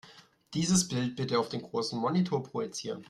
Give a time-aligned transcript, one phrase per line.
[0.55, 2.99] Dieses Bild bitte auf den großen Monitor projizieren.